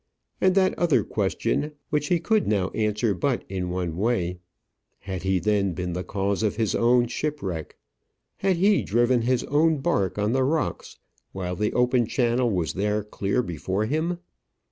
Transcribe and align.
And 0.41 0.55
that 0.55 0.73
other 0.79 1.03
question, 1.03 1.73
which 1.91 2.07
he 2.07 2.19
could 2.19 2.47
now 2.47 2.69
answer 2.69 3.13
but 3.13 3.43
in 3.47 3.69
one 3.69 3.97
way. 3.97 4.39
Had 5.01 5.21
he 5.21 5.37
then 5.37 5.73
been 5.73 5.93
the 5.93 6.03
cause 6.03 6.41
of 6.41 6.55
his 6.55 6.73
own 6.73 7.05
shipwreck? 7.05 7.77
Had 8.37 8.55
he 8.55 8.81
driven 8.81 9.21
his 9.21 9.43
own 9.43 9.77
bark 9.77 10.17
on 10.17 10.31
the 10.31 10.43
rocks 10.43 10.97
while 11.33 11.55
the 11.55 11.71
open 11.73 12.07
channel 12.07 12.49
was 12.49 12.73
there 12.73 13.03
clear 13.03 13.43
before 13.43 13.85
him? 13.85 14.17